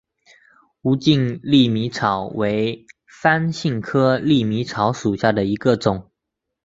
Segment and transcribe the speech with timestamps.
[0.81, 6.09] 无茎粟米草为番杏科粟米草属下的一个种。